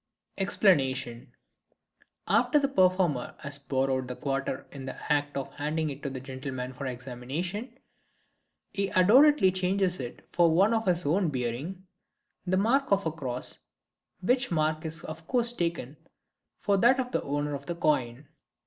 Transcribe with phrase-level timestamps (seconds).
[0.39, 6.19] Explanation.—After the performer has borrowed the quarter in the act of handing it to the
[6.19, 7.77] gentleman for examination,
[8.71, 11.85] he adroitly changes it for one of his own bearing
[12.47, 13.59] the mark of the cross,
[14.21, 15.95] which mark is of course taken
[16.59, 18.27] for that of the owner of the coin.